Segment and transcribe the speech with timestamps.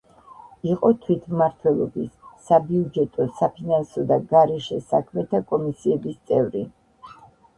[0.75, 2.07] იყო თვითმმართველობის,
[2.47, 6.65] საბიუჯეტო-საფინანსო და გარეშე საქმეთა კომისიების წევრი.